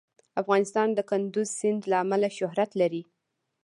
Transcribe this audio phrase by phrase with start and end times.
[0.41, 3.03] افغانستان د کندز سیند له امله شهرت لري.